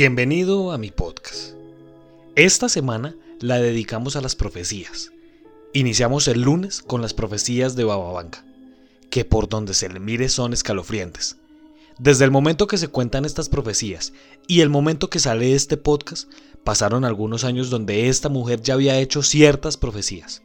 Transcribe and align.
Bienvenido 0.00 0.70
a 0.70 0.78
mi 0.78 0.92
podcast. 0.92 1.54
Esta 2.36 2.68
semana 2.68 3.16
la 3.40 3.58
dedicamos 3.58 4.14
a 4.14 4.20
las 4.20 4.36
profecías. 4.36 5.10
Iniciamos 5.72 6.28
el 6.28 6.42
lunes 6.42 6.82
con 6.82 7.02
las 7.02 7.14
profecías 7.14 7.74
de 7.74 7.82
Bababanca, 7.82 8.44
que 9.10 9.24
por 9.24 9.48
donde 9.48 9.74
se 9.74 9.88
le 9.88 9.98
mire 9.98 10.28
son 10.28 10.52
escalofriantes. 10.52 11.38
Desde 11.98 12.24
el 12.24 12.30
momento 12.30 12.68
que 12.68 12.78
se 12.78 12.86
cuentan 12.86 13.24
estas 13.24 13.48
profecías 13.48 14.12
y 14.46 14.60
el 14.60 14.68
momento 14.68 15.10
que 15.10 15.18
sale 15.18 15.52
este 15.54 15.76
podcast, 15.76 16.30
pasaron 16.62 17.04
algunos 17.04 17.42
años 17.42 17.68
donde 17.68 18.08
esta 18.08 18.28
mujer 18.28 18.62
ya 18.62 18.74
había 18.74 19.00
hecho 19.00 19.24
ciertas 19.24 19.76
profecías. 19.76 20.42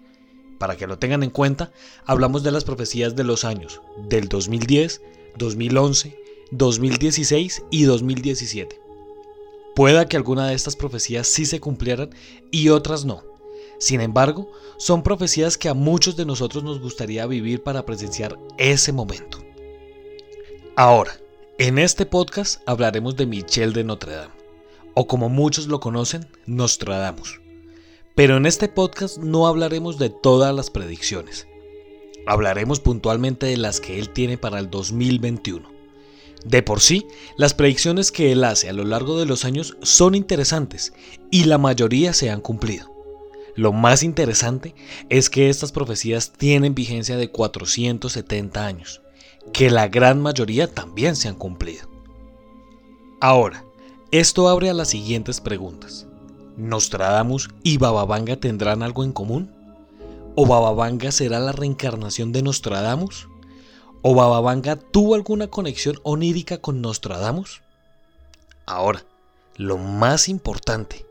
Para 0.58 0.78
que 0.78 0.88
lo 0.88 0.98
tengan 0.98 1.22
en 1.22 1.30
cuenta, 1.30 1.72
hablamos 2.08 2.42
de 2.42 2.52
las 2.52 2.64
profecías 2.64 3.16
de 3.16 3.24
los 3.24 3.46
años 3.46 3.82
del 4.10 4.30
2010, 4.30 5.04
2011, 5.38 6.18
2016 6.50 7.66
y 7.70 7.84
2017. 7.84 8.83
Pueda 9.76 10.08
que 10.08 10.18
alguna 10.18 10.48
de 10.48 10.54
estas 10.54 10.76
profecías 10.76 11.28
sí 11.28 11.46
se 11.46 11.60
cumplieran 11.60 12.12
y 12.52 12.70
otras 12.70 13.06
no. 13.06 13.24
Sin 13.80 14.02
embargo, 14.02 14.52
son 14.78 15.04
profecías 15.04 15.58
que 15.58 15.68
a 15.68 15.74
muchos 15.74 16.16
de 16.16 16.26
nosotros 16.26 16.64
nos 16.64 16.80
gustaría 16.80 17.26
vivir 17.26 17.64
para 17.64 17.86
presenciar 17.86 18.38
ese 18.58 18.94
momento. 18.94 19.40
Ahora, 20.76 21.12
en 21.58 21.80
este 21.80 22.06
podcast 22.06 22.62
hablaremos 22.66 23.16
de 23.16 23.26
Michel 23.26 23.74
de 23.74 23.84
Notre 23.84 24.14
Dame, 24.14 24.34
o 24.94 25.08
como 25.08 25.30
muchos 25.30 25.68
lo 25.68 25.80
conocen, 25.80 26.28
Nostradamus. 26.46 27.42
Pero 28.16 28.38
en 28.38 28.46
este 28.46 28.68
podcast 28.68 29.18
no 29.18 29.48
hablaremos 29.48 29.98
de 29.98 30.10
todas 30.10 30.54
las 30.54 30.70
predicciones. 30.70 31.48
Hablaremos 32.28 32.80
puntualmente 32.80 33.48
de 33.48 33.58
las 33.58 33.80
que 33.82 34.00
él 34.00 34.10
tiene 34.10 34.38
para 34.38 34.60
el 34.60 34.70
2021. 34.70 35.73
De 36.44 36.62
por 36.62 36.82
sí, 36.82 37.08
las 37.38 37.54
predicciones 37.54 38.12
que 38.12 38.32
él 38.32 38.44
hace 38.44 38.70
a 38.70 38.74
lo 38.74 38.84
largo 38.84 39.18
de 39.18 39.26
los 39.26 39.46
años 39.46 39.78
son 39.82 40.16
interesantes 40.16 40.94
y 41.32 41.46
la 41.46 41.58
mayoría 41.58 42.14
se 42.14 42.30
han 42.30 42.42
cumplido. 42.42 42.92
Lo 43.56 43.72
más 43.72 44.04
interesante 44.04 44.74
es 45.10 45.30
que 45.30 45.50
estas 45.50 45.72
profecías 45.72 46.34
tienen 46.34 46.74
vigencia 46.74 47.18
de 47.18 47.30
470 47.30 48.66
años, 48.66 49.02
que 49.54 49.70
la 49.70 49.88
gran 49.88 50.22
mayoría 50.22 50.68
también 50.68 51.16
se 51.16 51.28
han 51.28 51.36
cumplido. 51.36 51.88
Ahora, 53.22 53.64
esto 54.12 54.50
abre 54.50 54.70
a 54.70 54.74
las 54.74 54.90
siguientes 54.90 55.40
preguntas. 55.40 56.08
¿Nostradamus 56.58 57.50
y 57.64 57.78
Bababanga 57.78 58.36
tendrán 58.36 58.84
algo 58.84 59.04
en 59.04 59.12
común? 59.12 59.52
¿O 60.36 60.46
Bababanga 60.46 61.12
será 61.12 61.40
la 61.40 61.52
reencarnación 61.52 62.32
de 62.32 62.42
Nostradamus? 62.42 63.28
¿O 64.06 64.14
Bababanga 64.14 64.76
tuvo 64.76 65.16
alguna 65.16 65.48
conexión 65.48 65.98
onírica 66.04 66.58
con 66.58 66.82
Nostradamus? 66.82 67.62
Ahora, 68.66 69.06
lo 69.56 69.78
más 69.78 70.28
importante, 70.28 71.06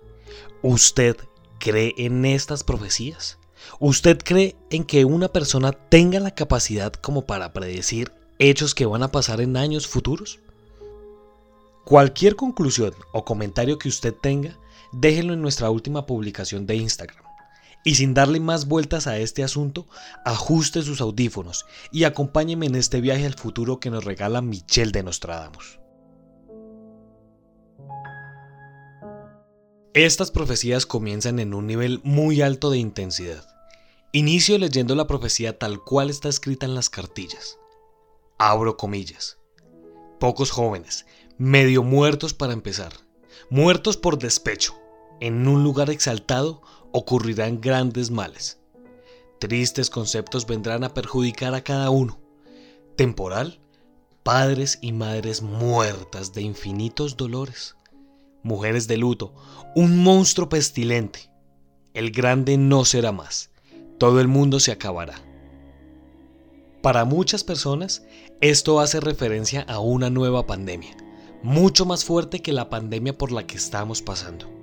¿usted 0.60 1.16
cree 1.58 1.94
en 1.96 2.26
estas 2.26 2.64
profecías? 2.64 3.38
¿Usted 3.80 4.18
cree 4.22 4.56
en 4.68 4.84
que 4.84 5.06
una 5.06 5.28
persona 5.28 5.72
tenga 5.72 6.20
la 6.20 6.34
capacidad 6.34 6.92
como 6.92 7.22
para 7.24 7.54
predecir 7.54 8.12
hechos 8.38 8.74
que 8.74 8.84
van 8.84 9.02
a 9.02 9.10
pasar 9.10 9.40
en 9.40 9.56
años 9.56 9.86
futuros? 9.86 10.40
Cualquier 11.86 12.36
conclusión 12.36 12.92
o 13.14 13.24
comentario 13.24 13.78
que 13.78 13.88
usted 13.88 14.12
tenga, 14.12 14.58
déjenlo 14.92 15.32
en 15.32 15.40
nuestra 15.40 15.70
última 15.70 16.04
publicación 16.04 16.67
de 16.67 16.77
Instagram. 16.77 17.31
Y 17.84 17.96
sin 17.96 18.14
darle 18.14 18.38
más 18.38 18.66
vueltas 18.66 19.06
a 19.06 19.18
este 19.18 19.42
asunto, 19.42 19.88
ajuste 20.24 20.82
sus 20.82 21.00
audífonos 21.00 21.66
y 21.90 22.04
acompáñeme 22.04 22.66
en 22.66 22.76
este 22.76 23.00
viaje 23.00 23.26
al 23.26 23.34
futuro 23.34 23.80
que 23.80 23.90
nos 23.90 24.04
regala 24.04 24.40
Michel 24.40 24.92
de 24.92 25.02
Nostradamus. 25.02 25.80
Estas 29.94 30.30
profecías 30.30 30.86
comienzan 30.86 31.38
en 31.38 31.52
un 31.52 31.66
nivel 31.66 32.00
muy 32.02 32.40
alto 32.40 32.70
de 32.70 32.78
intensidad. 32.78 33.44
Inicio 34.12 34.56
leyendo 34.58 34.94
la 34.94 35.06
profecía 35.06 35.58
tal 35.58 35.82
cual 35.82 36.08
está 36.08 36.28
escrita 36.28 36.64
en 36.64 36.74
las 36.74 36.88
cartillas. 36.88 37.58
Abro 38.38 38.76
comillas. 38.76 39.38
Pocos 40.18 40.50
jóvenes, 40.50 41.04
medio 41.36 41.82
muertos 41.82 42.32
para 42.32 42.52
empezar, 42.52 42.92
muertos 43.50 43.96
por 43.96 44.18
despecho, 44.18 44.74
en 45.22 45.46
un 45.46 45.62
lugar 45.62 45.88
exaltado 45.88 46.62
ocurrirán 46.90 47.60
grandes 47.60 48.10
males. 48.10 48.58
Tristes 49.38 49.88
conceptos 49.88 50.48
vendrán 50.48 50.83
a 50.83 50.94
perjudicar 50.94 51.55
a 51.55 51.62
cada 51.62 51.90
uno. 51.90 52.18
Temporal, 52.96 53.61
padres 54.24 54.80
y 54.82 54.90
madres 54.90 55.40
muertas 55.40 56.32
de 56.32 56.42
infinitos 56.42 57.16
dolores. 57.16 57.77
Mujeres 58.42 58.88
de 58.88 58.96
luto, 58.96 59.32
un 59.77 60.02
monstruo 60.02 60.48
pestilente. 60.48 61.30
El 61.94 62.11
grande 62.11 62.56
no 62.56 62.84
será 62.84 63.12
más. 63.12 63.52
Todo 63.98 64.20
el 64.20 64.27
mundo 64.27 64.58
se 64.58 64.72
acabará. 64.72 65.22
Para 66.82 67.05
muchas 67.05 67.44
personas, 67.44 68.02
esto 68.40 68.80
hace 68.80 68.98
referencia 68.98 69.61
a 69.68 69.78
una 69.78 70.11
nueva 70.11 70.48
pandemia, 70.48 70.96
mucho 71.44 71.86
más 71.86 72.05
fuerte 72.05 72.42
que 72.42 72.52
la 72.52 72.68
pandemia 72.68 73.16
por 73.16 73.30
la 73.30 73.46
que 73.46 73.56
estamos 73.56 74.02
pasando. 74.02 74.61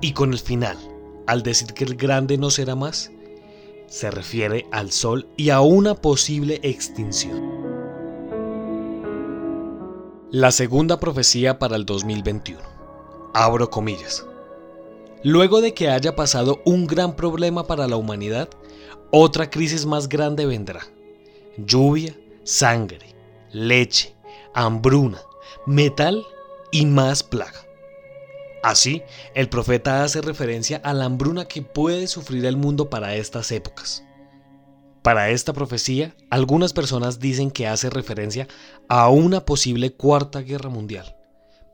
Y 0.00 0.12
con 0.12 0.32
el 0.32 0.38
final, 0.38 0.76
al 1.26 1.42
decir 1.42 1.74
que 1.74 1.84
el 1.84 1.96
grande 1.96 2.38
no 2.38 2.50
será 2.50 2.74
más, 2.74 3.10
se 3.86 4.10
refiere 4.10 4.66
al 4.70 4.90
Sol 4.90 5.28
y 5.36 5.50
a 5.50 5.60
una 5.60 5.94
posible 5.94 6.60
extinción. 6.62 7.62
La 10.30 10.50
segunda 10.50 10.98
profecía 10.98 11.58
para 11.58 11.76
el 11.76 11.84
2021. 11.84 12.58
Abro 13.34 13.68
comillas. 13.68 14.24
Luego 15.22 15.60
de 15.60 15.74
que 15.74 15.90
haya 15.90 16.16
pasado 16.16 16.62
un 16.64 16.86
gran 16.86 17.14
problema 17.16 17.66
para 17.66 17.86
la 17.86 17.96
humanidad, 17.96 18.48
otra 19.10 19.50
crisis 19.50 19.84
más 19.84 20.08
grande 20.08 20.46
vendrá. 20.46 20.80
Lluvia, 21.58 22.16
sangre, 22.44 23.14
leche, 23.52 24.16
hambruna, 24.54 25.20
metal 25.66 26.24
y 26.70 26.86
más 26.86 27.22
plaga. 27.22 27.66
Así, 28.62 29.02
el 29.34 29.48
profeta 29.48 30.04
hace 30.04 30.20
referencia 30.20 30.80
a 30.84 30.94
la 30.94 31.06
hambruna 31.06 31.46
que 31.46 31.62
puede 31.62 32.06
sufrir 32.06 32.46
el 32.46 32.56
mundo 32.56 32.88
para 32.88 33.16
estas 33.16 33.50
épocas. 33.50 34.04
Para 35.02 35.30
esta 35.30 35.52
profecía, 35.52 36.14
algunas 36.30 36.72
personas 36.72 37.18
dicen 37.18 37.50
que 37.50 37.66
hace 37.66 37.90
referencia 37.90 38.46
a 38.88 39.08
una 39.08 39.44
posible 39.44 39.92
cuarta 39.92 40.42
guerra 40.42 40.70
mundial, 40.70 41.16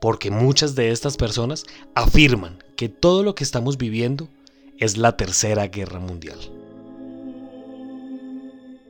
porque 0.01 0.31
muchas 0.31 0.73
de 0.73 0.89
estas 0.89 1.15
personas 1.15 1.63
afirman 1.93 2.63
que 2.75 2.89
todo 2.89 3.21
lo 3.21 3.35
que 3.35 3.43
estamos 3.43 3.77
viviendo 3.77 4.27
es 4.79 4.97
la 4.97 5.15
tercera 5.15 5.67
guerra 5.67 5.99
mundial. 5.99 6.39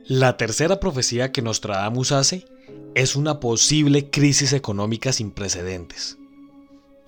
La 0.06 0.38
tercera 0.38 0.80
profecía 0.80 1.32
que 1.32 1.42
Nostradamus 1.42 2.12
hace 2.12 2.46
es 2.94 3.14
una 3.14 3.40
posible 3.40 4.08
crisis 4.10 4.54
económica 4.54 5.12
sin 5.12 5.30
precedentes. 5.32 6.16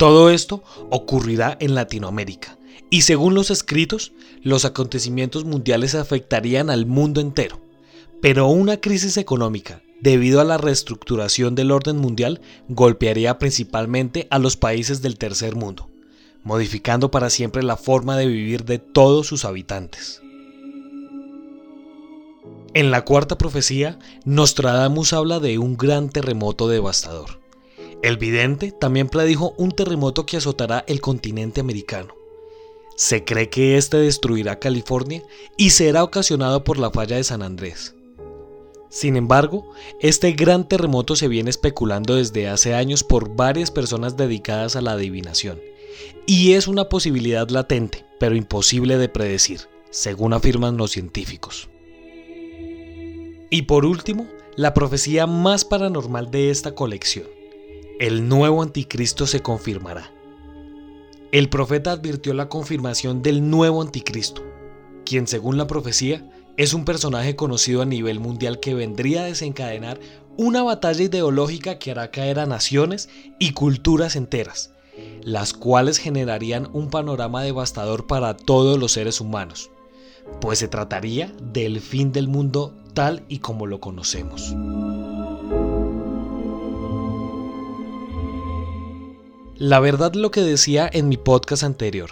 Todo 0.03 0.29
esto 0.31 0.61
ocurrirá 0.89 1.55
en 1.61 1.75
Latinoamérica 1.75 2.57
y 2.89 3.03
según 3.03 3.35
los 3.35 3.49
escritos, 3.51 4.11
los 4.41 4.65
acontecimientos 4.65 5.45
mundiales 5.45 5.95
afectarían 5.95 6.69
al 6.69 6.85
mundo 6.85 7.21
entero. 7.21 7.61
Pero 8.21 8.47
una 8.47 8.81
crisis 8.81 9.15
económica, 9.15 9.81
debido 10.01 10.41
a 10.41 10.43
la 10.43 10.57
reestructuración 10.57 11.55
del 11.55 11.71
orden 11.71 11.99
mundial, 11.99 12.41
golpearía 12.67 13.39
principalmente 13.39 14.27
a 14.29 14.39
los 14.39 14.57
países 14.57 15.01
del 15.01 15.17
tercer 15.17 15.55
mundo, 15.55 15.89
modificando 16.43 17.09
para 17.09 17.29
siempre 17.29 17.63
la 17.63 17.77
forma 17.77 18.17
de 18.17 18.27
vivir 18.27 18.65
de 18.65 18.79
todos 18.79 19.27
sus 19.27 19.45
habitantes. 19.45 20.21
En 22.73 22.91
la 22.91 23.05
cuarta 23.05 23.37
profecía, 23.37 23.99
Nostradamus 24.25 25.13
habla 25.13 25.39
de 25.39 25.59
un 25.59 25.77
gran 25.77 26.09
terremoto 26.09 26.67
devastador 26.67 27.41
el 28.03 28.17
vidente 28.17 28.73
también 28.73 29.07
predijo 29.07 29.53
un 29.57 29.71
terremoto 29.71 30.25
que 30.25 30.35
azotará 30.35 30.83
el 30.87 30.99
continente 30.99 31.61
americano. 31.61 32.13
Se 32.97 33.23
cree 33.23 33.49
que 33.49 33.77
este 33.77 33.97
destruirá 33.97 34.59
California 34.59 35.23
y 35.57 35.69
será 35.69 36.03
ocasionado 36.03 36.65
por 36.65 36.77
la 36.77 36.91
falla 36.91 37.15
de 37.15 37.23
San 37.23 37.41
Andrés. 37.41 37.95
Sin 38.89 39.15
embargo, 39.15 39.71
este 40.01 40.33
gran 40.33 40.67
terremoto 40.67 41.15
se 41.15 41.29
viene 41.29 41.49
especulando 41.49 42.15
desde 42.15 42.49
hace 42.49 42.75
años 42.75 43.05
por 43.05 43.35
varias 43.35 43.71
personas 43.71 44.17
dedicadas 44.17 44.75
a 44.75 44.81
la 44.81 44.91
adivinación, 44.91 45.59
y 46.27 46.53
es 46.53 46.67
una 46.67 46.89
posibilidad 46.89 47.49
latente, 47.49 48.05
pero 48.19 48.35
imposible 48.35 48.97
de 48.97 49.09
predecir, 49.09 49.61
según 49.89 50.33
afirman 50.33 50.75
los 50.75 50.91
científicos. 50.91 51.69
Y 53.49 53.61
por 53.63 53.85
último, 53.85 54.27
la 54.57 54.73
profecía 54.73 55.25
más 55.25 55.63
paranormal 55.63 56.29
de 56.29 56.51
esta 56.51 56.75
colección 56.75 57.25
el 58.03 58.27
nuevo 58.27 58.61
anticristo 58.61 59.25
se 59.25 59.39
confirmará. 59.39 60.11
El 61.31 61.47
profeta 61.47 61.93
advirtió 61.93 62.33
la 62.33 62.49
confirmación 62.49 63.21
del 63.21 63.49
nuevo 63.49 63.81
anticristo, 63.81 64.43
quien 65.05 65.25
según 65.25 65.55
la 65.55 65.67
profecía 65.67 66.29
es 66.57 66.73
un 66.73 66.83
personaje 66.83 67.37
conocido 67.37 67.81
a 67.81 67.85
nivel 67.85 68.19
mundial 68.19 68.59
que 68.59 68.73
vendría 68.73 69.21
a 69.21 69.27
desencadenar 69.27 70.01
una 70.35 70.63
batalla 70.63 71.01
ideológica 71.01 71.79
que 71.79 71.91
hará 71.91 72.11
caer 72.11 72.39
a 72.39 72.45
naciones 72.45 73.07
y 73.39 73.53
culturas 73.53 74.17
enteras, 74.17 74.73
las 75.21 75.53
cuales 75.53 75.97
generarían 75.97 76.69
un 76.73 76.89
panorama 76.89 77.41
devastador 77.41 78.05
para 78.05 78.35
todos 78.35 78.77
los 78.77 78.91
seres 78.91 79.21
humanos, 79.21 79.71
pues 80.41 80.59
se 80.59 80.67
trataría 80.67 81.31
del 81.41 81.79
fin 81.79 82.11
del 82.11 82.27
mundo 82.27 82.75
tal 82.93 83.23
y 83.29 83.39
como 83.39 83.65
lo 83.65 83.79
conocemos. 83.79 84.53
La 89.57 89.79
verdad 89.79 90.15
lo 90.15 90.31
que 90.31 90.41
decía 90.41 90.89
en 90.91 91.07
mi 91.07 91.17
podcast 91.17 91.61
anterior. 91.61 92.09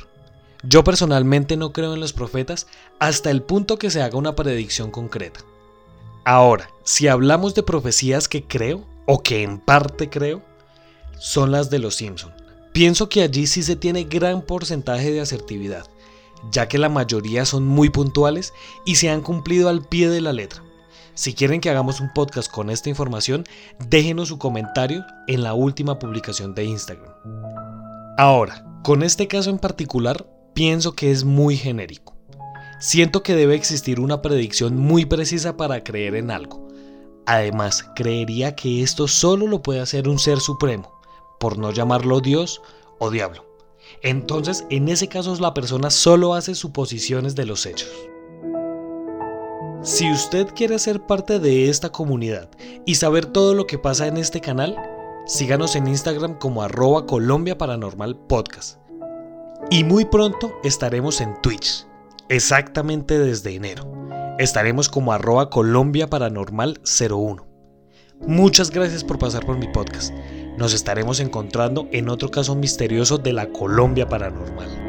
Yo 0.62 0.84
personalmente 0.84 1.58
no 1.58 1.74
creo 1.74 1.96
en 1.96 2.00
los 2.00 2.14
profetas 2.14 2.68
hasta 3.00 3.32
el 3.32 3.42
punto 3.42 3.80
que 3.80 3.90
se 3.90 4.04
haga 4.04 4.16
una 4.16 4.36
predicción 4.36 4.92
concreta. 4.92 5.40
Ahora, 6.24 6.70
si 6.84 7.08
hablamos 7.08 7.56
de 7.56 7.64
profecías 7.64 8.28
que 8.28 8.44
creo, 8.44 8.86
o 9.08 9.24
que 9.24 9.42
en 9.42 9.60
parte 9.60 10.08
creo, 10.08 10.44
son 11.18 11.52
las 11.52 11.72
de 11.72 11.80
los 11.80 11.96
Simpson. 11.96 12.32
Pienso 12.74 13.10
que 13.10 13.24
allí 13.24 13.48
sí 13.48 13.64
se 13.64 13.76
tiene 13.76 14.04
gran 14.04 14.44
porcentaje 14.44 15.12
de 15.12 15.22
asertividad, 15.22 15.88
ya 16.52 16.68
que 16.68 16.78
la 16.78 16.90
mayoría 16.90 17.46
son 17.46 17.66
muy 17.66 17.90
puntuales 17.90 18.54
y 18.86 18.96
se 18.96 19.10
han 19.10 19.22
cumplido 19.22 19.68
al 19.68 19.84
pie 19.84 20.10
de 20.10 20.22
la 20.22 20.32
letra. 20.32 20.62
Si 21.22 21.36
quieren 21.36 21.62
que 21.62 21.70
hagamos 21.70 22.02
un 22.02 22.12
podcast 22.12 22.52
con 22.52 22.72
esta 22.72 22.90
información, 22.90 23.44
déjenos 23.88 24.30
su 24.30 24.40
comentario 24.40 25.06
en 25.28 25.44
la 25.44 25.54
última 25.54 26.00
publicación 26.00 26.56
de 26.56 26.66
Instagram. 26.66 27.14
Ahora, 28.18 28.66
con 28.84 29.04
este 29.04 29.28
caso 29.28 29.52
en 29.52 29.60
particular, 29.60 30.26
pienso 30.56 30.94
que 30.94 31.12
es 31.12 31.24
muy 31.24 31.58
genérico. 31.58 32.16
Siento 32.80 33.22
que 33.22 33.36
debe 33.36 33.54
existir 33.54 34.00
una 34.00 34.24
predicción 34.24 34.78
muy 34.78 35.06
precisa 35.06 35.58
para 35.58 35.84
creer 35.84 36.16
en 36.16 36.32
algo. 36.32 36.68
Además, 37.28 37.88
creería 37.96 38.56
que 38.56 38.82
esto 38.82 39.08
solo 39.08 39.46
lo 39.46 39.62
puede 39.62 39.80
hacer 39.80 40.08
un 40.08 40.18
ser 40.18 40.40
supremo, 40.40 40.92
por 41.40 41.60
no 41.60 41.70
llamarlo 41.72 42.20
Dios 42.20 42.64
o 42.98 43.12
diablo. 43.12 43.46
Entonces, 44.02 44.66
en 44.72 44.88
ese 44.88 45.08
caso, 45.08 45.36
la 45.36 45.54
persona 45.54 45.92
solo 45.92 46.34
hace 46.34 46.56
suposiciones 46.56 47.36
de 47.36 47.46
los 47.46 47.68
hechos. 47.68 47.92
Si 49.92 50.10
usted 50.10 50.48
quiere 50.56 50.80
ser 50.80 51.02
parte 51.02 51.38
de 51.38 51.68
esta 51.68 51.90
comunidad 51.90 52.50
y 52.86 52.96
saber 52.96 53.26
todo 53.26 53.54
lo 53.54 53.68
que 53.68 53.78
pasa 53.78 54.08
en 54.08 54.16
este 54.16 54.40
canal, 54.40 54.78
síganos 55.26 55.76
en 55.76 55.86
Instagram 55.86 56.40
como 56.40 56.64
arroba 56.64 57.06
Colombia 57.06 57.58
Paranormal 57.58 58.16
Podcast. 58.16 58.80
Y 59.70 59.84
muy 59.84 60.06
pronto 60.06 60.54
estaremos 60.64 61.20
en 61.20 61.34
Twitch, 61.42 61.86
exactamente 62.30 63.20
desde 63.20 63.54
enero. 63.54 63.84
Estaremos 64.40 64.88
como 64.88 65.12
arroba 65.12 65.50
Colombia 65.50 66.10
Paranormal 66.10 66.80
01. 66.86 67.46
Muchas 68.22 68.72
gracias 68.72 69.04
por 69.04 69.20
pasar 69.20 69.46
por 69.46 69.58
mi 69.58 69.68
podcast. 69.68 70.14
Nos 70.58 70.74
estaremos 70.74 71.20
encontrando 71.20 71.90
en 71.92 72.08
otro 72.08 72.32
caso 72.32 72.56
misterioso 72.56 73.18
de 73.18 73.34
la 73.34 73.52
Colombia 73.52 74.08
Paranormal. 74.08 74.81